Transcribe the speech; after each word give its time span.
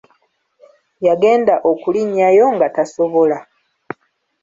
Yagenda 1.07 1.55
okulinnyayo, 1.71 2.45
nga 2.55 2.67
tasobola. 2.75 3.37